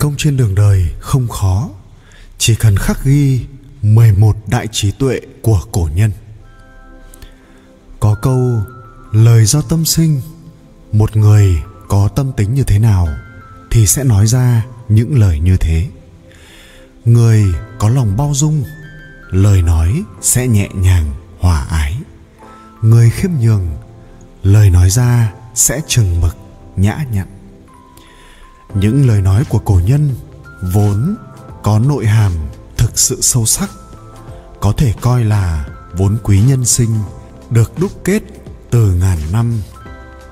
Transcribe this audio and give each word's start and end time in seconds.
công 0.00 0.14
trên 0.16 0.36
đường 0.36 0.54
đời 0.54 0.86
không 1.00 1.28
khó. 1.28 1.70
Chỉ 2.38 2.54
cần 2.54 2.76
khắc 2.76 3.04
ghi 3.04 3.46
11 3.82 4.36
đại 4.46 4.68
trí 4.72 4.90
tuệ 4.90 5.20
của 5.42 5.60
cổ 5.72 5.88
nhân. 5.94 6.10
Có 8.00 8.14
câu 8.14 8.62
Lời 9.12 9.44
do 9.44 9.62
tâm 9.62 9.84
sinh 9.84 10.20
Một 10.92 11.16
người 11.16 11.62
có 11.88 12.08
tâm 12.08 12.32
tính 12.36 12.54
như 12.54 12.62
thế 12.62 12.78
nào 12.78 13.08
Thì 13.70 13.86
sẽ 13.86 14.04
nói 14.04 14.26
ra 14.26 14.66
những 14.88 15.18
lời 15.18 15.40
như 15.40 15.56
thế. 15.56 15.88
Người 17.04 17.44
có 17.78 17.88
lòng 17.88 18.16
bao 18.16 18.32
dung 18.34 18.64
Lời 19.30 19.62
nói 19.62 20.02
sẽ 20.22 20.46
nhẹ 20.46 20.68
nhàng, 20.74 21.10
hòa 21.38 21.66
ái. 21.70 21.96
Người 22.82 23.10
khiêm 23.10 23.30
nhường 23.40 23.68
Lời 24.42 24.70
nói 24.70 24.90
ra 24.90 25.32
sẽ 25.54 25.80
chừng 25.88 26.20
mực, 26.20 26.36
nhã 26.76 27.04
nhặn 27.12 27.39
những 28.74 29.08
lời 29.08 29.22
nói 29.22 29.44
của 29.48 29.58
cổ 29.58 29.80
nhân 29.84 30.14
vốn 30.72 31.16
có 31.62 31.78
nội 31.78 32.06
hàm 32.06 32.32
thực 32.76 32.98
sự 32.98 33.20
sâu 33.20 33.46
sắc, 33.46 33.70
có 34.60 34.72
thể 34.76 34.94
coi 35.00 35.24
là 35.24 35.66
vốn 35.92 36.18
quý 36.22 36.40
nhân 36.40 36.64
sinh, 36.64 36.90
được 37.50 37.78
đúc 37.78 37.92
kết 38.04 38.22
từ 38.70 38.94
ngàn 38.94 39.18
năm, 39.32 39.60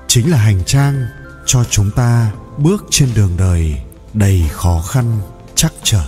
chính 0.07 0.31
là 0.31 0.37
hành 0.37 0.63
trang 0.65 1.05
cho 1.45 1.63
chúng 1.63 1.91
ta 1.91 2.31
bước 2.57 2.85
trên 2.89 3.09
đường 3.15 3.31
đời 3.37 3.81
đầy 4.13 4.49
khó 4.51 4.81
khăn 4.81 5.21
chắc 5.55 5.73
trở. 5.83 6.05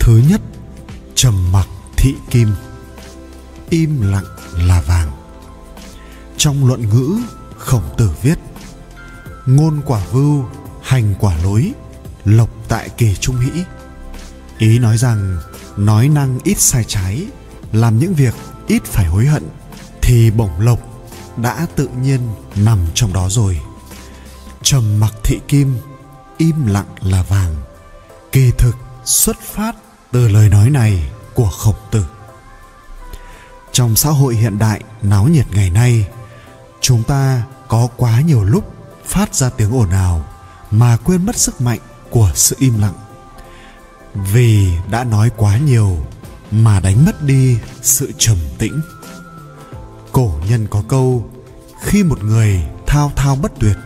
Thứ 0.00 0.22
nhất, 0.28 0.40
trầm 1.14 1.52
mặc 1.52 1.68
thị 1.96 2.14
kim, 2.30 2.48
im 3.70 4.10
lặng 4.10 4.24
là 4.52 4.80
vàng. 4.80 5.10
Trong 6.36 6.66
luận 6.66 6.88
ngữ 6.88 7.16
khổng 7.58 7.94
tử 7.96 8.10
viết 8.22 8.38
ngôn 9.46 9.80
quả 9.86 10.00
vưu, 10.12 10.44
hành 10.82 11.14
quả 11.20 11.36
lối, 11.42 11.72
lộc 12.24 12.50
tại 12.68 12.88
kỳ 12.88 13.14
trung 13.14 13.36
hỷ 13.36 13.62
ý 14.58 14.78
nói 14.78 14.98
rằng, 14.98 15.38
nói 15.76 16.08
năng 16.08 16.38
ít 16.44 16.58
sai 16.58 16.84
trái, 16.84 17.26
làm 17.72 17.98
những 17.98 18.14
việc 18.14 18.34
ít 18.66 18.84
phải 18.84 19.06
hối 19.06 19.26
hận, 19.26 19.42
thì 20.02 20.30
bổng 20.30 20.60
lộc 20.60 20.80
đã 21.36 21.66
tự 21.76 21.88
nhiên 22.02 22.20
nằm 22.56 22.78
trong 22.94 23.12
đó 23.12 23.28
rồi. 23.28 23.60
Trầm 24.62 25.00
mặc 25.00 25.12
thị 25.24 25.40
kim, 25.48 25.76
im 26.38 26.66
lặng 26.66 26.86
là 27.00 27.22
vàng. 27.22 27.56
Kỳ 28.32 28.50
thực 28.58 28.76
xuất 29.04 29.36
phát 29.40 29.76
từ 30.12 30.28
lời 30.28 30.48
nói 30.48 30.70
này 30.70 31.10
của 31.34 31.50
khổng 31.50 31.74
tử. 31.90 32.04
Trong 33.72 33.96
xã 33.96 34.10
hội 34.10 34.34
hiện 34.34 34.58
đại 34.58 34.80
náo 35.02 35.28
nhiệt 35.28 35.46
ngày 35.50 35.70
nay, 35.70 36.06
chúng 36.80 37.02
ta 37.02 37.42
có 37.68 37.88
quá 37.96 38.20
nhiều 38.20 38.44
lúc 38.44 38.75
phát 39.06 39.34
ra 39.34 39.50
tiếng 39.50 39.74
ồn 39.74 39.90
ào 39.90 40.28
mà 40.70 40.96
quên 40.96 41.26
mất 41.26 41.36
sức 41.36 41.60
mạnh 41.60 41.78
của 42.10 42.30
sự 42.34 42.56
im 42.58 42.78
lặng. 42.78 42.94
Vì 44.32 44.72
đã 44.90 45.04
nói 45.04 45.30
quá 45.36 45.58
nhiều 45.58 45.96
mà 46.50 46.80
đánh 46.80 47.04
mất 47.04 47.22
đi 47.22 47.58
sự 47.82 48.12
trầm 48.18 48.36
tĩnh. 48.58 48.80
Cổ 50.12 50.34
nhân 50.48 50.66
có 50.70 50.82
câu, 50.88 51.30
khi 51.82 52.02
một 52.02 52.24
người 52.24 52.62
thao 52.86 53.12
thao 53.16 53.36
bất 53.36 53.52
tuyệt, 53.60 53.76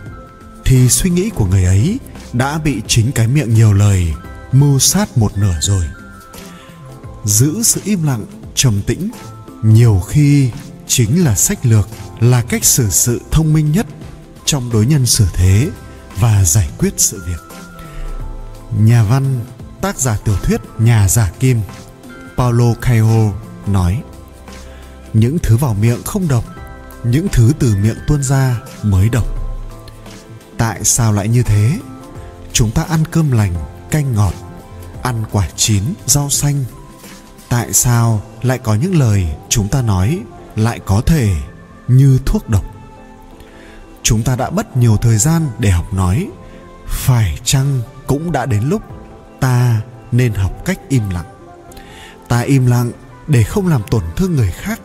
thì 0.65 0.89
suy 0.89 1.09
nghĩ 1.09 1.29
của 1.29 1.45
người 1.45 1.63
ấy 1.63 1.99
đã 2.33 2.57
bị 2.57 2.81
chính 2.87 3.11
cái 3.11 3.27
miệng 3.27 3.53
nhiều 3.53 3.73
lời 3.73 4.13
mưu 4.51 4.79
sát 4.79 5.17
một 5.17 5.37
nửa 5.37 5.55
rồi. 5.61 5.85
Giữ 7.25 7.63
sự 7.63 7.81
im 7.83 8.03
lặng, 8.03 8.25
trầm 8.55 8.81
tĩnh 8.87 9.09
nhiều 9.63 10.01
khi 10.07 10.51
chính 10.87 11.23
là 11.23 11.35
sách 11.35 11.65
lược, 11.65 11.87
là 12.19 12.41
cách 12.41 12.65
xử 12.65 12.89
sự 12.89 13.21
thông 13.31 13.53
minh 13.53 13.71
nhất 13.71 13.87
trong 14.45 14.69
đối 14.73 14.85
nhân 14.85 15.05
xử 15.05 15.27
thế 15.33 15.69
và 16.19 16.43
giải 16.43 16.69
quyết 16.77 16.93
sự 16.97 17.23
việc. 17.27 17.41
Nhà 18.79 19.03
văn, 19.03 19.45
tác 19.81 19.99
giả 19.99 20.17
tiểu 20.25 20.35
thuyết 20.43 20.61
nhà 20.79 21.07
giả 21.07 21.31
kim, 21.39 21.61
paulo 22.37 22.73
coelho 22.73 23.31
nói, 23.67 24.03
những 25.13 25.39
thứ 25.39 25.57
vào 25.57 25.73
miệng 25.73 26.03
không 26.03 26.27
độc, 26.27 26.43
những 27.03 27.27
thứ 27.31 27.51
từ 27.59 27.75
miệng 27.75 27.97
tuôn 28.07 28.23
ra 28.23 28.57
mới 28.83 29.09
độc. 29.09 29.25
Tại 30.57 30.83
sao 30.83 31.13
lại 31.13 31.27
như 31.27 31.43
thế? 31.43 31.79
Chúng 32.53 32.71
ta 32.71 32.83
ăn 32.83 33.03
cơm 33.11 33.31
lành, 33.31 33.53
canh 33.91 34.13
ngọt, 34.13 34.33
ăn 35.03 35.23
quả 35.31 35.49
chín, 35.55 35.83
rau 36.05 36.29
xanh. 36.29 36.63
Tại 37.49 37.73
sao 37.73 38.21
lại 38.41 38.57
có 38.57 38.75
những 38.75 38.99
lời 38.99 39.27
chúng 39.49 39.67
ta 39.67 39.81
nói 39.81 40.21
lại 40.55 40.79
có 40.85 41.01
thể 41.05 41.35
như 41.87 42.19
thuốc 42.25 42.49
độc? 42.49 42.65
Chúng 44.11 44.23
ta 44.23 44.35
đã 44.35 44.49
mất 44.49 44.77
nhiều 44.77 44.97
thời 44.97 45.17
gian 45.17 45.47
để 45.59 45.69
học 45.69 45.93
nói. 45.93 46.27
Phải 46.87 47.39
chăng 47.43 47.81
cũng 48.07 48.31
đã 48.31 48.45
đến 48.45 48.63
lúc 48.63 48.81
ta 49.39 49.81
nên 50.11 50.33
học 50.33 50.65
cách 50.65 50.79
im 50.89 51.09
lặng? 51.09 51.25
Ta 52.27 52.39
im 52.39 52.65
lặng 52.65 52.91
để 53.27 53.43
không 53.43 53.67
làm 53.67 53.81
tổn 53.91 54.03
thương 54.15 54.35
người 54.35 54.51
khác, 54.51 54.81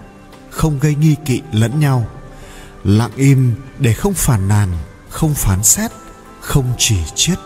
không 0.51 0.79
gây 0.79 0.95
nghi 0.95 1.17
kỵ 1.25 1.43
lẫn 1.53 1.81
nhau. 1.81 2.07
Lặng 2.85 3.11
im 3.17 3.55
để 3.79 3.93
không 3.93 4.15
phản 4.15 4.49
nàn, 4.49 4.69
không 5.11 5.35
phán 5.35 5.63
xét, 5.65 5.91
không 6.41 6.73
chỉ 6.79 6.99
chiết 7.15 7.39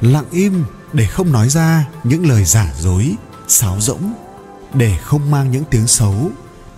lặng 0.00 0.26
im 0.30 0.64
để 0.92 1.06
không 1.06 1.32
nói 1.32 1.48
ra 1.48 1.84
những 2.04 2.28
lời 2.28 2.44
giả 2.44 2.72
dối, 2.78 3.14
sáo 3.48 3.76
rỗng, 3.80 4.12
để 4.74 4.98
không 5.02 5.30
mang 5.30 5.50
những 5.50 5.64
tiếng 5.70 5.86
xấu, 5.86 6.30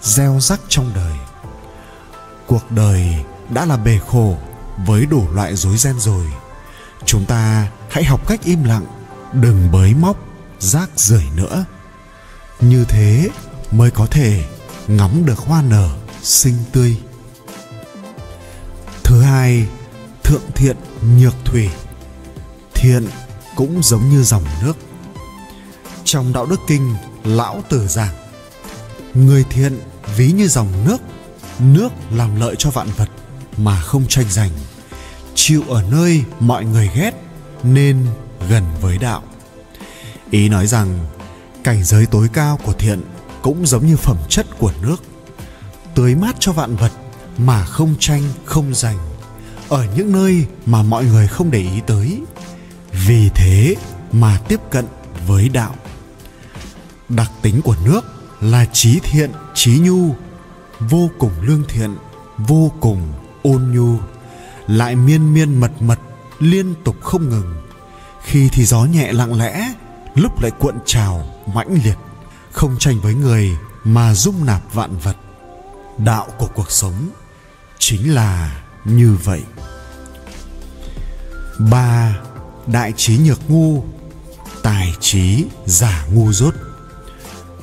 gieo 0.02 0.40
rắc 0.40 0.60
trong 0.68 0.92
đời. 0.94 1.16
Cuộc 2.46 2.70
đời 2.70 3.24
đã 3.54 3.64
là 3.66 3.76
bề 3.76 3.98
khổ 4.08 4.36
với 4.86 5.06
đủ 5.06 5.30
loại 5.32 5.56
rối 5.56 5.76
ren 5.76 6.00
rồi. 6.00 6.24
Chúng 7.04 7.24
ta 7.24 7.68
hãy 7.90 8.04
học 8.04 8.28
cách 8.28 8.40
im 8.44 8.64
lặng, 8.64 8.86
đừng 9.32 9.70
bới 9.72 9.94
móc, 9.94 10.16
rác 10.58 10.90
rưởi 10.96 11.24
nữa. 11.36 11.64
Như 12.60 12.84
thế 12.88 13.28
mới 13.70 13.90
có 13.90 14.06
thể 14.06 14.44
ngắm 14.88 15.26
được 15.26 15.38
hoa 15.38 15.62
nở 15.62 15.88
xinh 16.22 16.54
tươi. 16.72 16.96
Thứ 19.04 19.22
hai, 19.22 19.66
thượng 20.22 20.50
thiện 20.54 20.76
nhược 21.18 21.34
thủy. 21.44 21.70
Thiện 22.74 23.06
cũng 23.56 23.82
giống 23.82 24.10
như 24.10 24.22
dòng 24.22 24.44
nước. 24.62 24.76
Trong 26.04 26.32
đạo 26.32 26.46
đức 26.46 26.60
kinh, 26.68 26.94
lão 27.24 27.62
tử 27.68 27.86
giảng, 27.86 28.14
người 29.14 29.44
thiện 29.50 29.80
ví 30.16 30.32
như 30.32 30.48
dòng 30.48 30.68
nước 30.84 30.98
nước 31.58 31.88
làm 32.10 32.40
lợi 32.40 32.54
cho 32.58 32.70
vạn 32.70 32.88
vật 32.96 33.08
mà 33.56 33.80
không 33.80 34.04
tranh 34.08 34.26
giành. 34.30 34.50
Chịu 35.34 35.62
ở 35.68 35.82
nơi 35.82 36.24
mọi 36.40 36.64
người 36.64 36.90
ghét 36.94 37.12
nên 37.62 38.06
gần 38.48 38.64
với 38.80 38.98
đạo. 38.98 39.22
Ý 40.30 40.48
nói 40.48 40.66
rằng, 40.66 41.06
cảnh 41.64 41.84
giới 41.84 42.06
tối 42.06 42.28
cao 42.32 42.58
của 42.64 42.72
thiện 42.72 43.00
cũng 43.42 43.66
giống 43.66 43.86
như 43.86 43.96
phẩm 43.96 44.16
chất 44.28 44.46
của 44.58 44.72
nước. 44.82 44.96
Tưới 45.94 46.14
mát 46.14 46.36
cho 46.38 46.52
vạn 46.52 46.76
vật 46.76 46.92
mà 47.38 47.64
không 47.64 47.94
tranh, 47.98 48.22
không 48.44 48.74
giành. 48.74 48.98
Ở 49.68 49.86
những 49.96 50.12
nơi 50.12 50.46
mà 50.66 50.82
mọi 50.82 51.04
người 51.04 51.26
không 51.28 51.50
để 51.50 51.58
ý 51.58 51.80
tới. 51.86 52.20
Vì 53.06 53.30
thế 53.34 53.74
mà 54.12 54.40
tiếp 54.48 54.60
cận 54.70 54.86
với 55.26 55.48
đạo. 55.48 55.74
Đặc 57.08 57.30
tính 57.42 57.62
của 57.62 57.76
nước 57.84 58.00
là 58.40 58.64
trí 58.72 59.00
thiện, 59.00 59.30
trí 59.54 59.78
nhu, 59.78 60.14
vô 60.80 61.10
cùng 61.18 61.32
lương 61.40 61.64
thiện, 61.68 61.96
vô 62.38 62.72
cùng 62.80 63.12
ôn 63.42 63.70
nhu, 63.72 63.98
lại 64.66 64.96
miên 64.96 65.34
miên 65.34 65.60
mật 65.60 65.72
mật, 65.80 65.98
liên 66.38 66.74
tục 66.84 66.96
không 67.02 67.28
ngừng. 67.28 67.62
Khi 68.22 68.48
thì 68.52 68.64
gió 68.64 68.84
nhẹ 68.84 69.12
lặng 69.12 69.38
lẽ, 69.38 69.72
lúc 70.14 70.42
lại 70.42 70.50
cuộn 70.58 70.74
trào, 70.86 71.26
mãnh 71.54 71.78
liệt, 71.84 71.96
không 72.52 72.76
tranh 72.78 73.00
với 73.00 73.14
người 73.14 73.50
mà 73.84 74.14
dung 74.14 74.46
nạp 74.46 74.74
vạn 74.74 74.98
vật. 74.98 75.16
Đạo 75.98 76.28
của 76.38 76.48
cuộc 76.54 76.70
sống 76.70 77.08
chính 77.78 78.14
là 78.14 78.62
như 78.84 79.16
vậy. 79.24 79.42
Ba, 81.70 82.18
đại 82.66 82.92
trí 82.96 83.18
nhược 83.18 83.50
ngu, 83.50 83.84
tài 84.62 84.94
trí 85.00 85.44
giả 85.66 86.06
ngu 86.12 86.32
dốt. 86.32 86.54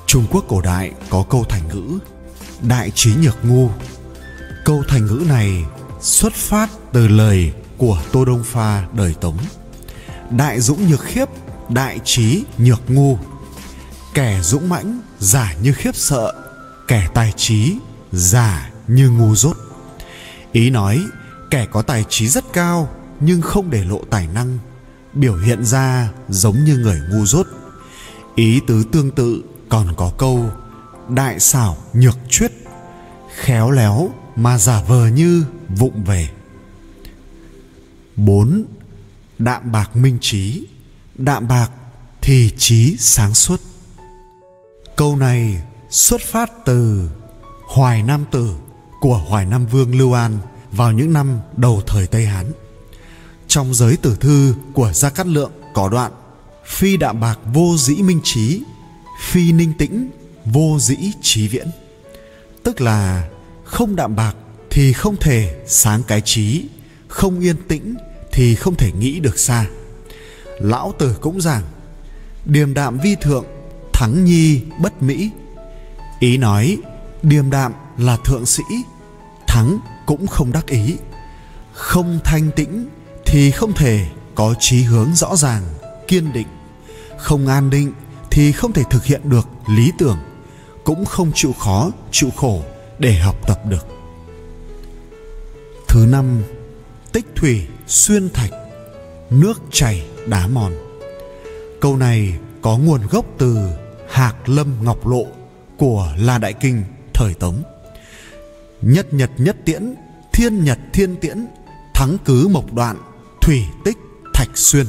Trung 0.05 0.25
quốc 0.31 0.45
cổ 0.47 0.61
đại 0.61 0.91
có 1.09 1.23
câu 1.29 1.45
thành 1.49 1.67
ngữ, 1.67 1.99
đại 2.61 2.91
trí 2.95 3.15
nhược 3.15 3.45
ngu 3.45 3.69
câu 4.69 4.83
thành 4.87 5.05
ngữ 5.05 5.23
này 5.27 5.65
xuất 6.01 6.33
phát 6.33 6.69
từ 6.93 7.07
lời 7.07 7.53
của 7.77 8.01
tô 8.11 8.25
đông 8.25 8.43
pha 8.43 8.87
đời 8.93 9.15
tống. 9.21 9.37
Đại 10.29 10.61
dũng 10.61 10.89
nhược 10.89 11.03
khiếp, 11.03 11.25
đại 11.69 11.99
trí 12.03 12.43
nhược 12.57 12.81
ngu. 12.87 13.17
Kẻ 14.13 14.39
dũng 14.41 14.69
mãnh, 14.69 15.01
giả 15.19 15.53
như 15.61 15.73
khiếp 15.73 15.95
sợ. 15.95 16.33
Kẻ 16.87 17.09
tài 17.13 17.33
trí, 17.37 17.75
giả 18.11 18.71
như 18.87 19.09
ngu 19.09 19.35
dốt. 19.35 19.57
Ý 20.51 20.69
nói, 20.69 21.03
kẻ 21.49 21.67
có 21.71 21.81
tài 21.81 22.05
trí 22.09 22.27
rất 22.27 22.53
cao 22.53 22.89
nhưng 23.19 23.41
không 23.41 23.69
để 23.69 23.83
lộ 23.83 24.01
tài 24.09 24.27
năng, 24.27 24.57
biểu 25.13 25.35
hiện 25.35 25.65
ra 25.65 26.09
giống 26.29 26.63
như 26.63 26.77
người 26.77 27.01
ngu 27.11 27.25
dốt. 27.25 27.47
Ý 28.35 28.59
tứ 28.67 28.83
tương 28.91 29.11
tự 29.11 29.41
còn 29.69 29.93
có 29.97 30.11
câu, 30.17 30.49
đại 31.09 31.39
xảo 31.39 31.77
nhược 31.93 32.17
chuyết. 32.29 32.51
Khéo 33.35 33.71
léo 33.71 34.11
mà 34.39 34.57
giả 34.57 34.81
vờ 34.87 35.07
như 35.07 35.45
vụng 35.69 36.03
về. 36.03 36.29
4. 38.15 38.65
đạm 39.39 39.71
bạc 39.71 39.95
minh 39.95 40.17
trí. 40.21 40.67
Đạm 41.15 41.47
bạc 41.47 41.71
thì 42.21 42.51
trí 42.57 42.97
sáng 42.97 43.33
suốt. 43.33 43.61
Câu 44.95 45.15
này 45.15 45.61
xuất 45.89 46.21
phát 46.21 46.51
từ 46.65 47.09
hoài 47.67 48.03
nam 48.03 48.25
tử 48.31 48.55
của 48.99 49.17
hoài 49.17 49.45
nam 49.45 49.65
vương 49.65 49.97
lưu 49.97 50.13
an 50.13 50.37
vào 50.71 50.91
những 50.91 51.13
năm 51.13 51.39
đầu 51.57 51.81
thời 51.87 52.07
tây 52.07 52.25
hán. 52.25 52.51
Trong 53.47 53.73
giới 53.73 53.97
tử 53.97 54.17
thư 54.19 54.55
của 54.73 54.93
gia 54.93 55.09
cát 55.09 55.27
lượng 55.27 55.51
có 55.73 55.89
đoạn 55.89 56.11
phi 56.65 56.97
đạm 56.97 57.19
bạc 57.19 57.39
vô 57.53 57.75
dĩ 57.77 57.95
minh 57.95 58.21
trí, 58.23 58.63
phi 59.21 59.51
ninh 59.51 59.73
tĩnh, 59.77 60.09
vô 60.45 60.77
dĩ 60.79 60.97
trí 61.21 61.47
viễn. 61.47 61.67
Tức 62.63 62.81
là 62.81 63.29
không 63.69 63.95
đạm 63.95 64.15
bạc 64.15 64.35
thì 64.69 64.93
không 64.93 65.15
thể 65.17 65.63
sáng 65.67 66.03
cái 66.07 66.21
trí, 66.21 66.65
không 67.07 67.39
yên 67.39 67.55
tĩnh 67.67 67.95
thì 68.31 68.55
không 68.55 68.75
thể 68.75 68.91
nghĩ 68.91 69.19
được 69.19 69.39
xa. 69.39 69.65
Lão 70.59 70.93
tử 70.99 71.15
cũng 71.21 71.41
giảng, 71.41 71.63
điềm 72.45 72.73
đạm 72.73 72.99
vi 72.99 73.15
thượng, 73.21 73.45
thắng 73.93 74.25
nhi 74.25 74.61
bất 74.79 75.03
mỹ. 75.03 75.29
Ý 76.19 76.37
nói, 76.37 76.77
điềm 77.23 77.49
đạm 77.49 77.73
là 77.97 78.17
thượng 78.25 78.45
sĩ, 78.45 78.63
thắng 79.47 79.79
cũng 80.05 80.27
không 80.27 80.51
đắc 80.51 80.67
ý. 80.67 80.95
Không 81.73 82.19
thanh 82.23 82.51
tĩnh 82.55 82.87
thì 83.25 83.51
không 83.51 83.73
thể 83.73 84.05
có 84.35 84.53
chí 84.59 84.83
hướng 84.83 85.15
rõ 85.15 85.35
ràng, 85.35 85.63
kiên 86.07 86.33
định. 86.33 86.47
Không 87.17 87.47
an 87.47 87.69
định 87.69 87.93
thì 88.31 88.51
không 88.51 88.73
thể 88.73 88.83
thực 88.89 89.05
hiện 89.05 89.29
được 89.29 89.47
lý 89.67 89.91
tưởng, 89.97 90.17
cũng 90.83 91.05
không 91.05 91.31
chịu 91.35 91.53
khó, 91.53 91.91
chịu 92.11 92.29
khổ 92.35 92.63
để 92.99 93.13
học 93.13 93.47
tập 93.47 93.61
được. 93.65 93.87
Thứ 95.87 96.05
năm, 96.09 96.43
tích 97.11 97.25
thủy 97.35 97.67
xuyên 97.87 98.29
thạch, 98.29 98.51
nước 99.29 99.61
chảy 99.71 100.07
đá 100.27 100.47
mòn. 100.47 100.73
Câu 101.81 101.97
này 101.97 102.33
có 102.61 102.77
nguồn 102.77 103.01
gốc 103.09 103.25
từ 103.37 103.57
hạc 104.09 104.49
lâm 104.49 104.83
ngọc 104.83 105.07
lộ 105.07 105.25
của 105.77 106.13
la 106.17 106.37
đại 106.37 106.53
kinh 106.53 106.83
thời 107.13 107.33
tống. 107.33 107.63
Nhất 108.81 109.13
nhật 109.13 109.31
nhất 109.37 109.57
tiễn, 109.65 109.93
thiên 110.33 110.63
nhật 110.63 110.79
thiên 110.93 111.15
tiễn, 111.15 111.45
thắng 111.93 112.17
cứ 112.25 112.47
mộc 112.47 112.73
đoạn, 112.73 112.97
thủy 113.41 113.65
tích 113.85 113.97
thạch 114.33 114.57
xuyên. 114.57 114.85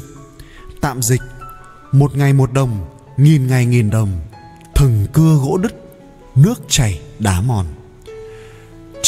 Tạm 0.81 1.03
dịch, 1.03 1.21
một 1.93 2.17
ngày 2.17 2.33
một 2.33 2.53
đồng, 2.53 2.87
nghìn 3.17 3.47
ngày 3.47 3.67
nghìn 3.67 3.91
đồng, 3.91 4.21
thừng 4.75 5.07
cưa 5.13 5.35
gỗ 5.43 5.59
đứt, 5.59 5.73
nước 6.35 6.61
chảy 6.69 7.01
đá 7.19 7.41
mòn 7.41 7.67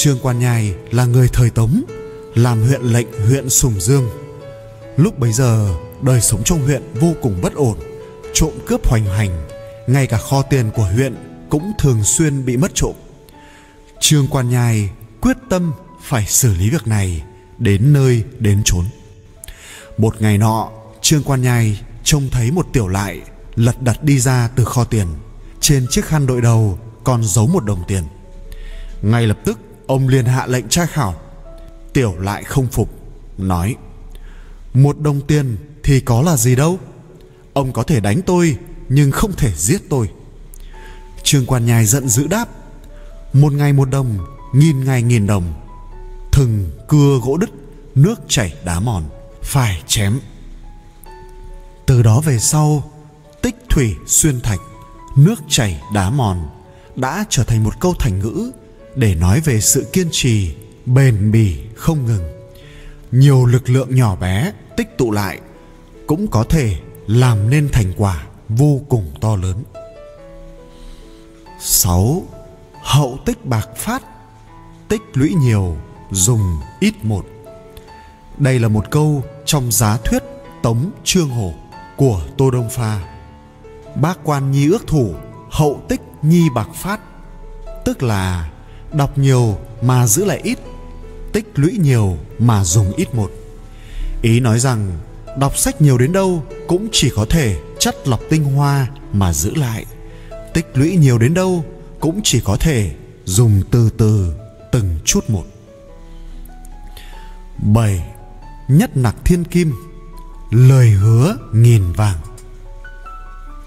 trương 0.02 0.18
quan 0.22 0.38
nhai 0.38 0.74
là 0.90 1.04
người 1.04 1.28
thời 1.32 1.50
tống, 1.50 1.82
làm 2.34 2.62
huyện 2.62 2.82
lệnh 2.82 3.06
huyện 3.26 3.50
sùng 3.50 3.80
dương. 3.80 4.10
Lúc 4.96 5.18
bấy 5.18 5.32
giờ, 5.32 5.74
đời 6.02 6.20
sống 6.20 6.42
trong 6.44 6.62
huyện 6.62 6.82
vô 6.94 7.12
cùng 7.22 7.40
bất 7.42 7.54
ổn, 7.54 7.78
trộm 8.34 8.50
cướp 8.66 8.88
hoành 8.88 9.04
hành, 9.04 9.48
ngay 9.86 10.06
cả 10.06 10.18
kho 10.18 10.42
tiền 10.42 10.70
của 10.70 10.84
huyện 10.84 11.14
cũng 11.50 11.72
thường 11.78 12.04
xuyên 12.04 12.44
bị 12.44 12.56
mất 12.56 12.74
trộm. 12.74 12.92
Trương 14.00 14.26
quan 14.28 14.50
nhai 14.50 14.90
quyết 15.20 15.36
tâm 15.50 15.72
phải 16.02 16.26
xử 16.26 16.54
lý 16.54 16.70
việc 16.70 16.86
này, 16.86 17.22
đến 17.58 17.92
nơi 17.92 18.24
đến 18.38 18.62
chốn. 18.64 18.84
Một 19.98 20.22
ngày 20.22 20.38
nọ, 20.38 20.68
trương 21.02 21.22
quan 21.22 21.42
nhai 21.42 21.80
trông 22.04 22.28
thấy 22.30 22.50
một 22.50 22.66
tiểu 22.72 22.88
lại 22.88 23.20
lật 23.54 23.82
đật 23.82 24.04
đi 24.04 24.18
ra 24.18 24.48
từ 24.56 24.64
kho 24.64 24.84
tiền. 24.84 25.06
Trên 25.60 25.86
chiếc 25.90 26.04
khăn 26.04 26.26
đội 26.26 26.40
đầu 26.40 26.78
còn 27.04 27.24
giấu 27.24 27.46
một 27.46 27.64
đồng 27.64 27.84
tiền. 27.88 28.04
Ngay 29.02 29.26
lập 29.26 29.38
tức 29.44 29.58
ông 29.86 30.08
liền 30.08 30.24
hạ 30.24 30.46
lệnh 30.46 30.68
tra 30.68 30.86
khảo. 30.86 31.14
Tiểu 31.92 32.14
lại 32.18 32.44
không 32.44 32.66
phục, 32.66 32.88
nói, 33.38 33.76
một 34.74 34.98
đồng 35.00 35.20
tiền 35.20 35.56
thì 35.82 36.00
có 36.00 36.22
là 36.22 36.36
gì 36.36 36.56
đâu. 36.56 36.78
Ông 37.52 37.72
có 37.72 37.82
thể 37.82 38.00
đánh 38.00 38.20
tôi, 38.26 38.56
nhưng 38.88 39.10
không 39.10 39.32
thể 39.32 39.52
giết 39.56 39.82
tôi. 39.88 40.10
Trương 41.22 41.46
quan 41.46 41.66
nhai 41.66 41.86
giận 41.86 42.08
dữ 42.08 42.26
đáp, 42.26 42.48
một 43.32 43.52
ngày 43.52 43.72
một 43.72 43.90
đồng, 43.90 44.18
nghìn 44.54 44.84
ngày 44.84 45.02
nghìn 45.02 45.26
đồng. 45.26 45.52
Thừng, 46.32 46.70
cưa, 46.88 47.18
gỗ 47.22 47.36
đứt, 47.36 47.50
nước 47.94 48.20
chảy 48.28 48.54
đá 48.64 48.80
mòn, 48.80 49.04
phải 49.42 49.82
chém. 49.86 50.20
Từ 51.86 52.02
đó 52.02 52.20
về 52.20 52.38
sau, 52.38 52.92
tích 53.42 53.56
thủy 53.68 53.96
xuyên 54.06 54.40
thạch, 54.40 54.60
nước 55.16 55.40
chảy 55.48 55.80
đá 55.94 56.10
mòn 56.10 56.48
đã 56.96 57.24
trở 57.28 57.44
thành 57.44 57.64
một 57.64 57.80
câu 57.80 57.94
thành 57.98 58.18
ngữ 58.18 58.52
để 58.96 59.14
nói 59.14 59.40
về 59.40 59.60
sự 59.60 59.86
kiên 59.92 60.08
trì, 60.10 60.54
bền 60.86 61.32
bỉ, 61.32 61.56
không 61.74 62.06
ngừng. 62.06 62.24
Nhiều 63.12 63.46
lực 63.46 63.70
lượng 63.70 63.94
nhỏ 63.94 64.16
bé, 64.16 64.52
tích 64.76 64.98
tụ 64.98 65.10
lại, 65.10 65.40
cũng 66.06 66.26
có 66.26 66.44
thể 66.44 66.76
làm 67.06 67.50
nên 67.50 67.68
thành 67.72 67.92
quả 67.96 68.26
vô 68.48 68.80
cùng 68.88 69.12
to 69.20 69.36
lớn. 69.36 69.62
6. 71.60 72.22
Hậu 72.82 73.18
tích 73.24 73.44
bạc 73.44 73.68
phát. 73.76 74.02
Tích 74.88 75.02
lũy 75.14 75.34
nhiều, 75.34 75.76
Dùng 76.10 76.60
ít 76.80 76.94
một. 77.02 77.26
Đây 78.38 78.58
là 78.58 78.68
một 78.68 78.90
câu 78.90 79.24
trong 79.44 79.72
giá 79.72 79.96
thuyết 80.04 80.22
Tống 80.62 80.90
Trương 81.04 81.28
Hổ 81.28 81.54
của 81.96 82.22
Tô 82.38 82.50
Đông 82.50 82.70
Pha. 82.70 83.00
Bác 83.94 84.18
quan 84.24 84.50
nhi 84.50 84.70
ước 84.70 84.86
thủ 84.86 85.14
Hậu 85.50 85.82
tích 85.88 86.00
nhi 86.22 86.48
bạc 86.54 86.68
phát, 86.74 87.00
Tức 87.84 88.02
là 88.02 88.50
Đọc 88.94 89.18
nhiều 89.18 89.58
mà 89.82 90.06
giữ 90.06 90.24
lại 90.24 90.40
ít, 90.44 90.58
Tích 91.32 91.46
lũy 91.54 91.78
nhiều 91.78 92.18
mà 92.38 92.64
dùng 92.64 92.92
ít 92.96 93.14
một. 93.14 93.30
Ý 94.22 94.40
nói 94.40 94.58
rằng, 94.58 94.98
Đọc 95.38 95.58
sách 95.58 95.80
nhiều 95.80 95.98
đến 95.98 96.12
đâu 96.12 96.42
Cũng 96.66 96.88
chỉ 96.92 97.10
có 97.14 97.26
thể 97.30 97.56
chất 97.78 98.08
lọc 98.08 98.20
tinh 98.30 98.44
hoa 98.44 98.86
Mà 99.12 99.32
giữ 99.32 99.54
lại. 99.54 99.84
Tích 100.54 100.66
lũy 100.74 100.96
nhiều 100.96 101.18
đến 101.18 101.34
đâu 101.34 101.64
Cũng 102.00 102.20
chỉ 102.24 102.40
có 102.44 102.56
thể 102.56 102.92
dùng 103.24 103.62
từ 103.70 103.90
từ 103.98 104.34
Từng 104.72 104.98
chút 105.04 105.30
một. 105.30 105.44
7. 107.74 108.04
Nhất 108.68 108.96
nặc 108.96 109.16
thiên 109.24 109.44
kim, 109.44 109.72
Lời 110.50 110.90
hứa 110.90 111.36
nghìn 111.52 111.92
vàng. 111.92 112.18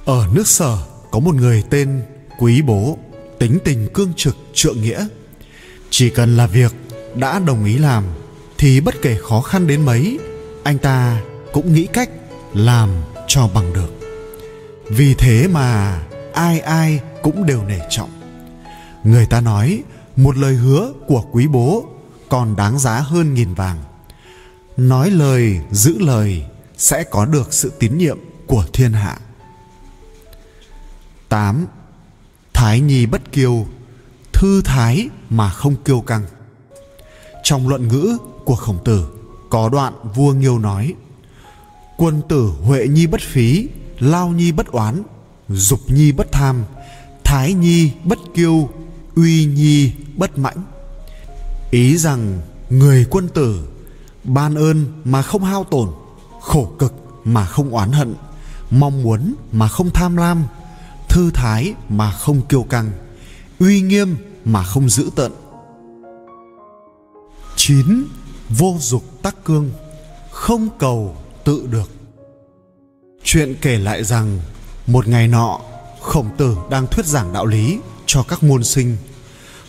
Ở 0.05 0.27
nước 0.33 0.47
sở 0.47 0.77
có 1.11 1.19
một 1.19 1.35
người 1.35 1.63
tên 1.69 2.01
Quý 2.39 2.61
Bố. 2.61 2.97
Tính 3.39 3.59
tình 3.63 3.87
cương 3.93 4.13
trực 4.15 4.37
trượng 4.53 4.81
nghĩa. 4.81 5.07
Chỉ 5.89 6.09
cần 6.09 6.37
là 6.37 6.47
việc 6.47 6.73
đã 7.15 7.39
đồng 7.39 7.65
ý 7.65 7.77
làm, 7.77 8.03
Thì 8.57 8.79
bất 8.81 8.95
kể 9.01 9.17
khó 9.21 9.41
khăn 9.41 9.67
đến 9.67 9.85
mấy, 9.85 10.19
Anh 10.63 10.77
ta 10.77 11.21
cũng 11.53 11.73
nghĩ 11.73 11.87
cách 11.93 12.09
làm 12.53 12.89
cho 13.27 13.47
bằng 13.47 13.73
được. 13.73 13.99
Vì 14.89 15.13
thế 15.13 15.47
mà 15.47 16.01
ai 16.33 16.59
ai 16.59 16.99
cũng 17.23 17.45
đều 17.45 17.63
nể 17.63 17.79
trọng. 17.89 18.09
Người 19.03 19.25
ta 19.25 19.41
nói, 19.41 19.83
một 20.15 20.37
lời 20.37 20.53
hứa 20.53 20.93
của 21.07 21.23
quý 21.31 21.47
bố 21.47 21.85
còn 22.29 22.55
đáng 22.55 22.79
giá 22.79 22.99
hơn 22.99 23.33
nghìn 23.33 23.53
vàng. 23.53 23.77
Nói 24.77 25.11
lời, 25.11 25.59
giữ 25.71 25.99
lời 25.99 26.43
sẽ 26.77 27.03
có 27.03 27.25
được 27.25 27.53
sự 27.53 27.71
tín 27.79 27.97
nhiệm 27.97 28.17
của 28.47 28.65
thiên 28.73 28.93
hạ. 28.93 29.17
8. 31.29 31.65
Thái 32.55 32.79
nhi 32.79 33.05
bất 33.05 33.31
kiêu, 33.31 33.65
Thư 34.33 34.61
thái 34.61 35.09
mà 35.29 35.49
không 35.49 35.75
kiêu 35.85 36.01
căng. 36.01 36.25
Trong 37.43 37.67
luận 37.67 37.87
ngữ 37.87 38.17
của 38.45 38.55
khổng 38.55 38.77
tử, 38.85 39.07
Có 39.49 39.69
đoạn 39.69 39.93
vua 40.15 40.33
Nghiêu 40.33 40.59
nói, 40.59 40.93
Quân 41.97 42.21
tử 42.29 42.51
Huệ 42.63 42.87
nhi 42.87 43.07
bất 43.07 43.21
phí, 43.21 43.67
Lao 43.99 44.29
nhi 44.29 44.51
bất 44.51 44.67
oán, 44.67 45.03
Dục 45.49 45.79
nhi 45.87 46.11
bất 46.11 46.31
tham, 46.31 46.63
Thái 47.23 47.53
nhi 47.53 47.91
bất 48.03 48.19
kiêu, 48.33 48.69
Uy 49.15 49.45
nhi 49.45 49.91
bất 50.15 50.37
mãnh. 50.37 50.63
Ý 51.71 51.97
rằng 51.97 52.41
người 52.69 53.05
quân 53.09 53.27
tử 53.27 53.67
ban 54.23 54.55
ơn 54.55 54.85
mà 55.05 55.21
không 55.21 55.43
hao 55.43 55.63
tổn, 55.63 55.89
khổ 56.41 56.71
cực 56.79 56.93
mà 57.25 57.45
không 57.45 57.69
oán 57.69 57.91
hận, 57.91 58.15
mong 58.71 59.03
muốn 59.03 59.35
mà 59.51 59.67
không 59.67 59.89
tham 59.89 60.17
lam 60.17 60.43
thư 61.15 61.31
thái 61.31 61.73
mà 61.89 62.11
không 62.11 62.41
kiêu 62.41 62.63
căng, 62.63 62.91
uy 63.59 63.81
nghiêm 63.81 64.17
mà 64.45 64.63
không 64.63 64.89
giữ 64.89 65.09
tận 65.15 65.31
9. 67.55 68.05
Vô 68.49 68.77
dục 68.79 69.03
tắc 69.21 69.43
cương, 69.45 69.71
Không 70.31 70.69
cầu 70.79 71.17
tự 71.43 71.67
được. 71.71 71.89
Chuyện 73.23 73.55
kể 73.61 73.77
lại 73.77 74.03
rằng, 74.03 74.39
Một 74.87 75.07
ngày 75.07 75.27
nọ, 75.27 75.59
Khổng 76.01 76.29
tử 76.37 76.57
đang 76.69 76.87
thuyết 76.87 77.05
giảng 77.05 77.33
đạo 77.33 77.45
lý 77.45 77.79
Cho 78.05 78.23
các 78.23 78.43
môn 78.43 78.63
sinh, 78.63 78.97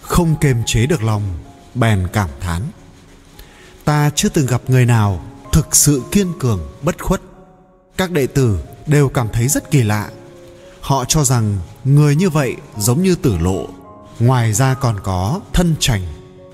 Không 0.01 0.35
kềm 0.41 0.57
chế 0.67 0.87
được 0.87 1.03
lòng, 1.03 1.23
Bèn 1.75 2.07
cảm 2.13 2.31
thán. 2.41 2.63
Ta 3.85 4.11
chưa 4.15 4.29
từng 4.29 4.47
gặp 4.47 4.63
người 4.69 4.87
nào 4.87 5.25
thực 5.53 5.77
sự 5.77 6.03
kiên 6.13 6.33
cường, 6.39 6.61
bất 6.83 7.03
khuất. 7.03 7.21
Các 7.97 8.11
đệ 8.11 8.27
tử 8.27 8.59
đều 8.87 9.09
cảm 9.09 9.29
thấy 9.33 9.49
rất 9.49 9.71
kỳ 9.71 9.83
lạ 9.83 10.11
họ 10.87 11.05
cho 11.05 11.25
rằng 11.25 11.59
người 11.85 12.17
như 12.17 12.31
vậy 12.31 12.57
giống 12.79 13.03
như 13.03 13.15
tử 13.15 13.37
lộ. 13.39 13.69
Ngoài 14.21 14.53
ra 14.53 14.75
còn 14.75 15.01
có 15.03 15.41
thân 15.53 15.75
trành 15.81 16.03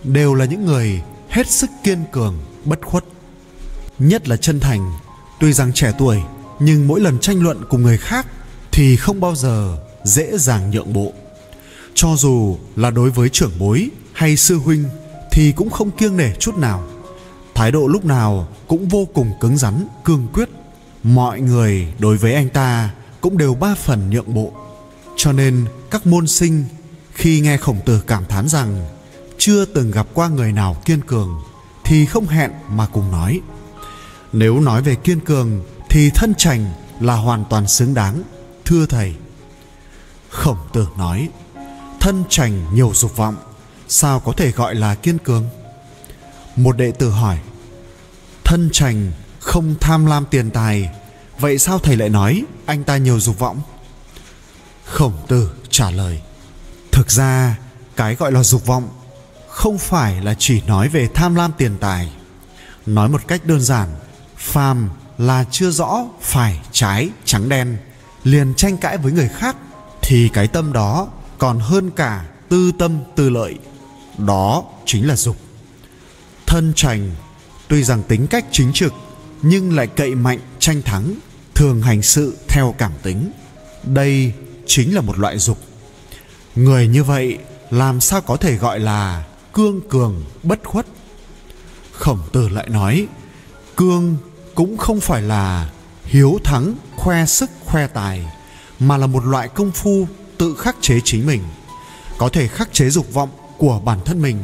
đều 0.05 0.35
là 0.35 0.45
những 0.45 0.67
người 0.67 1.03
hết 1.29 1.51
sức 1.51 1.71
kiên 1.85 2.05
cường, 2.13 2.39
bất 2.65 2.79
khuất. 2.85 3.05
Nhất 3.99 4.29
là 4.29 4.37
chân 4.37 4.61
thành, 4.61 4.93
tuy 5.41 5.53
rằng 5.53 5.73
trẻ 5.73 5.93
tuổi, 5.99 6.19
nhưng 6.59 6.89
mỗi 6.89 7.01
lần 7.01 7.19
tranh 7.19 7.43
luận 7.43 7.65
cùng 7.69 7.83
người 7.83 7.99
khác 7.99 8.27
thì 8.71 8.97
không 8.97 9.21
bao 9.21 9.35
giờ 9.35 9.79
dễ 10.05 10.39
dàng 10.39 10.71
nhượng 10.71 10.93
bộ. 10.93 11.13
Cho 11.95 12.17
dù 12.17 12.57
là 12.77 12.91
đối 12.91 13.11
với 13.11 13.29
trưởng 13.29 13.53
bối 13.59 13.91
hay 14.13 14.37
sư 14.37 14.57
huynh 14.57 14.85
thì 15.33 15.53
cũng 15.53 15.71
không 15.71 15.91
kiêng 15.91 16.17
nể 16.17 16.35
chút 16.39 16.59
nào. 16.59 16.85
Thái 17.55 17.71
độ 17.73 17.87
lúc 17.87 18.05
nào 18.05 18.49
cũng 18.67 18.89
vô 18.89 19.09
cùng 19.15 19.33
cứng 19.41 19.57
rắn, 19.57 19.87
cương 20.05 20.27
quyết. 20.33 20.49
Mọi 21.03 21.41
người 21.41 21.87
đối 21.99 22.17
với 22.17 22.35
anh 22.35 22.49
ta 22.49 22.91
cũng 23.23 23.39
đều 23.39 23.55
ba 23.55 23.75
phần 23.75 24.11
nhượng 24.11 24.35
bộ. 24.35 24.53
Cho 25.17 25.33
nên 25.33 25.65
các 25.91 26.07
môn 26.07 26.27
sinh, 26.27 26.65
khi 27.13 27.41
nghe 27.41 27.57
khổng 27.57 27.81
tử 27.87 28.03
cảm 28.07 28.25
thán 28.27 28.49
rằng 28.49 28.87
chưa 29.39 29.65
từng 29.65 29.91
gặp 29.91 30.07
qua 30.15 30.29
người 30.29 30.53
nào 30.53 30.77
kiên 30.85 31.01
cường, 31.01 31.43
thì 31.85 32.07
không 32.07 32.27
hẹn 32.27 32.51
mà 32.71 32.87
cùng 32.87 33.13
nói. 33.13 33.41
Nếu 34.33 34.61
nói 34.61 34.83
về 34.83 34.95
kiên 34.95 35.21
cường, 35.21 35.63
thì 35.91 36.11
thân 36.11 36.35
trành 36.35 36.73
là 37.01 37.15
hoàn 37.15 37.45
toàn 37.51 37.69
xứng 37.69 37.95
đáng, 37.95 38.23
thưa 38.65 38.87
thầy. 38.87 39.15
Khổng 40.31 40.59
tử 40.73 40.89
nói, 40.99 41.29
thân 42.01 42.25
trành 42.29 42.75
nhiều 42.75 42.93
dục 42.95 43.17
vọng, 43.17 43.37
sao 43.89 44.21
có 44.21 44.33
thể 44.33 44.51
gọi 44.51 44.75
là 44.75 44.95
kiên 44.95 45.19
cường? 45.19 45.45
Một 46.57 46.77
đệ 46.77 46.93
tử 46.93 47.11
hỏi, 47.11 47.39
thân 48.45 48.71
trành 48.73 49.13
không 49.41 49.75
tham 49.81 50.07
lam 50.07 50.25
tiền 50.31 50.51
tài, 50.51 50.91
vậy 51.41 51.59
sao 51.59 51.79
thầy 51.79 51.97
lại 51.97 52.09
nói? 52.09 52.45
Anh 52.73 52.85
ta 52.85 52.97
nhiều 52.97 53.21
dục 53.21 53.39
vọng. 53.39 53.63
Khổng 54.85 55.13
tử 55.29 55.51
trả 55.71 55.91
lời, 55.91 56.21
thực 56.93 57.11
ra, 57.11 57.59
cái 57.97 58.15
gọi 58.15 58.33
là 58.33 58.43
dục 58.43 58.67
vọng 58.67 58.89
không 59.49 59.79
phải 59.79 60.21
là 60.21 60.35
chỉ 60.39 60.63
nói 60.67 60.89
về 60.89 61.09
tham 61.15 61.35
lam 61.35 61.53
tiền 61.59 61.77
tài. 61.81 62.13
Nói 62.87 63.09
một 63.09 63.29
cách 63.29 63.45
đơn 63.45 63.61
giản, 63.61 63.89
phàm 64.37 64.91
là 65.19 65.45
chưa 65.51 65.71
rõ 65.71 66.05
phải 66.21 66.61
trái 66.73 67.11
trắng 67.25 67.49
đen, 67.49 67.77
liền 68.25 68.55
tranh 68.55 68.77
cãi 68.77 68.99
với 68.99 69.13
người 69.13 69.29
khác, 69.29 69.57
thì 70.03 70.29
cái 70.29 70.49
tâm 70.49 70.73
đó 70.73 71.09
còn 71.39 71.61
hơn 71.61 71.91
cả 71.91 72.25
tư 72.49 72.73
tâm 72.79 72.99
tư 73.17 73.31
lợi. 73.31 73.59
Đó 74.19 74.65
chính 74.87 75.09
là 75.09 75.17
dục. 75.17 75.37
Thân 76.47 76.73
trành 76.77 77.11
tuy 77.69 77.83
rằng 77.83 78.03
tính 78.03 78.27
cách 78.27 78.45
chính 78.53 78.73
trực, 78.73 78.93
nhưng 79.43 79.77
lại 79.77 79.87
cậy 79.87 80.15
mạnh, 80.15 80.39
tranh 80.59 80.83
thắng 80.83 81.15
thường 81.55 81.83
hành 81.83 82.03
sự 82.03 82.37
theo 82.49 82.75
cảm 82.79 82.93
tính. 83.03 83.33
Đây 83.85 84.33
chính 84.67 84.95
là 84.95 85.01
một 85.01 85.19
loại 85.19 85.39
dục. 85.39 85.59
Người 86.55 86.89
như 86.89 87.05
vậy 87.05 87.39
làm 87.71 88.01
sao 88.01 88.21
có 88.21 88.37
thể 88.37 88.57
gọi 88.57 88.81
là 88.81 89.25
cương 89.55 89.81
cường 89.89 90.25
bất 90.43 90.65
khuất? 90.65 90.87
Khổng 91.93 92.19
tử 92.33 92.49
lại 92.49 92.69
nói, 92.69 93.07
cương 93.77 94.17
cũng 94.55 94.77
không 94.77 95.01
phải 95.01 95.23
là 95.23 95.71
hiếu 96.05 96.39
thắng, 96.45 96.75
khoe 96.97 97.27
sức, 97.27 97.51
khoe 97.65 97.87
tài, 97.87 98.27
mà 98.79 98.97
là 98.97 99.07
một 99.07 99.25
loại 99.25 99.49
công 99.49 99.71
phu 99.71 100.07
tự 100.39 100.55
khắc 100.59 100.77
chế 100.81 101.01
chính 101.05 101.27
mình. 101.27 101.43
Có 102.19 102.29
thể 102.29 102.49
khắc 102.49 102.73
chế 102.73 102.91
dục 102.91 103.13
vọng 103.13 103.31
của 103.59 103.81
bản 103.85 103.99
thân 104.05 104.23
mình 104.23 104.39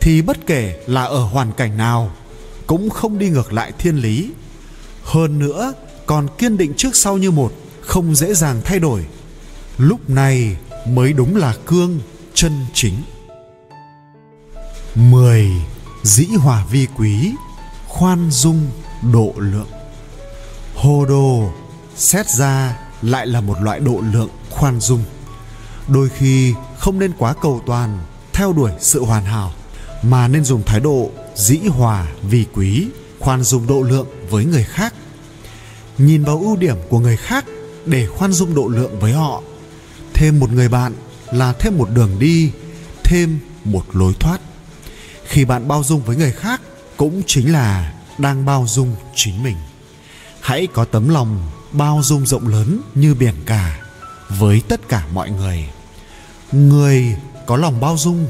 thì 0.00 0.22
bất 0.22 0.46
kể 0.46 0.82
là 0.86 1.04
ở 1.04 1.24
hoàn 1.24 1.52
cảnh 1.52 1.76
nào 1.76 2.12
cũng 2.66 2.90
không 2.90 3.18
đi 3.18 3.28
ngược 3.28 3.52
lại 3.52 3.72
thiên 3.78 3.96
lý. 3.96 4.30
Hơn 5.04 5.38
nữa 5.38 5.72
còn 6.12 6.28
kiên 6.38 6.56
định 6.56 6.74
trước 6.76 6.96
sau 6.96 7.16
như 7.18 7.30
một, 7.30 7.52
không 7.80 8.14
dễ 8.14 8.34
dàng 8.34 8.60
thay 8.64 8.78
đổi. 8.78 9.04
Lúc 9.78 10.10
này 10.10 10.56
mới 10.88 11.12
đúng 11.12 11.36
là 11.36 11.54
cương 11.66 12.00
chân 12.34 12.52
chính. 12.74 12.94
10. 14.94 15.50
Dĩ 16.02 16.26
hòa 16.26 16.64
vi 16.70 16.86
quý, 16.98 17.32
Khoan 17.88 18.30
dung 18.30 18.70
độ 19.12 19.32
lượng. 19.36 19.66
Hồ 20.74 21.04
đồ 21.08 21.50
Xét 21.96 22.28
ra 22.28 22.78
lại 23.02 23.26
là 23.26 23.40
một 23.40 23.60
loại 23.60 23.80
độ 23.80 24.02
lượng 24.12 24.30
khoan 24.50 24.80
dung. 24.80 25.04
Đôi 25.88 26.08
khi 26.08 26.54
không 26.78 26.98
nên 26.98 27.12
quá 27.18 27.34
cầu 27.42 27.62
toàn, 27.66 27.98
Theo 28.32 28.52
đuổi 28.52 28.70
sự 28.80 29.04
hoàn 29.04 29.24
hảo, 29.24 29.52
Mà 30.02 30.28
nên 30.28 30.44
dùng 30.44 30.62
thái 30.66 30.80
độ 30.80 31.10
dĩ 31.34 31.58
hòa 31.58 32.06
vi 32.22 32.46
quý, 32.54 32.88
Khoan 33.20 33.42
dung 33.42 33.66
độ 33.66 33.82
lượng 33.82 34.06
với 34.30 34.44
người 34.44 34.64
khác. 34.64 34.94
Nhìn 35.98 36.24
vào 36.24 36.38
ưu 36.38 36.56
điểm 36.56 36.76
của 36.88 36.98
người 36.98 37.16
khác 37.16 37.44
Để 37.86 38.06
khoan 38.06 38.32
dung 38.32 38.54
độ 38.54 38.68
lượng 38.68 39.00
với 39.00 39.12
họ. 39.12 39.42
Thêm 40.14 40.40
một 40.40 40.52
người 40.52 40.68
bạn 40.68 40.92
là 41.32 41.52
thêm 41.52 41.78
một 41.78 41.88
đường 41.90 42.18
đi, 42.18 42.50
Thêm 43.04 43.38
một 43.64 43.84
lối 43.92 44.12
thoát. 44.20 44.40
Khi 45.24 45.44
bạn 45.44 45.68
bao 45.68 45.84
dung 45.84 46.02
với 46.02 46.16
người 46.16 46.32
khác 46.32 46.60
cũng 46.96 47.22
chính 47.26 47.52
là 47.52 47.94
đang 48.18 48.44
bao 48.44 48.64
dung 48.68 48.96
chính 49.14 49.42
mình. 49.42 49.56
Hãy 50.40 50.68
có 50.72 50.84
tấm 50.84 51.08
lòng 51.08 51.50
bao 51.72 52.00
dung 52.02 52.26
rộng 52.26 52.48
lớn 52.48 52.80
như 52.94 53.14
biển 53.14 53.34
cả 53.46 53.80
với 54.28 54.62
tất 54.68 54.88
cả 54.88 55.06
mọi 55.12 55.30
người. 55.30 55.64
Người 56.52 57.16
có 57.46 57.56
lòng 57.56 57.80
bao 57.80 57.96
dung 57.98 58.26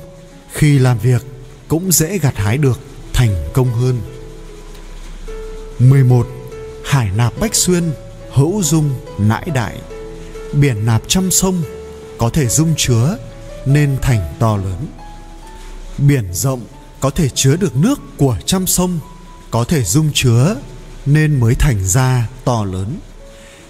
khi 0.53 0.79
làm 0.79 0.99
việc 0.99 1.23
cũng 1.69 1.93
dễ 1.93 2.19
gặt 2.19 2.37
hái 2.37 2.59
được 2.59 2.81
thành 3.13 3.49
công 3.53 3.75
hơn. 3.75 4.01
11. 5.79 6.42
Hải 6.85 7.11
nạp 7.17 7.41
bách 7.41 7.55
xuyên, 7.55 7.93
hữu 8.33 8.63
dung, 8.63 8.91
nãi 9.19 9.47
đại. 9.55 9.79
Biển 10.53 10.87
nạp 10.87 11.03
trăm 11.09 11.31
sông 11.31 11.63
có 12.19 12.31
thể 12.31 12.47
dung 12.47 12.75
chứa 12.77 13.17
nên 13.67 13.97
thành 14.03 14.35
to 14.39 14.57
lớn. 14.57 14.87
Biển 15.99 16.33
rộng 16.33 16.61
có 17.01 17.11
thể 17.11 17.29
chứa 17.29 17.57
được 17.57 17.77
nước 17.77 18.01
của 18.17 18.37
trăm 18.47 18.67
sông, 18.67 18.99
có 19.51 19.65
thể 19.65 19.85
dung 19.85 20.11
chứa 20.15 20.57
nên 21.07 21.41
mới 21.41 21.55
thành 21.55 21.85
ra 21.85 22.29
to 22.45 22.65
lớn. 22.65 22.99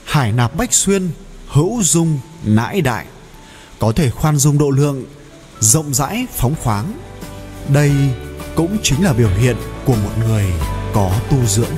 Hải 0.04 0.32
nạp 0.32 0.56
bách 0.56 0.72
xuyên, 0.72 1.10
hữu 1.48 1.82
dung, 1.82 2.18
nãi 2.44 2.80
đại 2.80 3.06
có 3.78 3.92
thể 3.92 4.10
khoan 4.10 4.36
dung 4.36 4.58
độ 4.58 4.70
lượng, 4.70 5.04
rộng 5.60 5.94
rãi, 5.94 6.26
phóng 6.36 6.54
khoáng. 6.62 6.98
Đây 7.68 7.92
cũng 8.54 8.78
chính 8.82 9.04
là 9.04 9.12
biểu 9.12 9.30
hiện 9.30 9.56
của 9.84 9.94
một 9.94 10.10
người 10.28 10.46
có 10.94 11.12
tu 11.30 11.46
dưỡng. 11.46 11.74